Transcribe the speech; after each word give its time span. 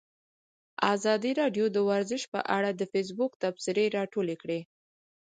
ازادي 0.93 1.31
راډیو 1.41 1.65
د 1.71 1.77
ورزش 1.89 2.21
په 2.33 2.39
اړه 2.57 2.69
د 2.73 2.81
فیسبوک 2.91 3.31
تبصرې 3.43 3.85
راټولې 3.97 4.35
کړي. 4.41 4.59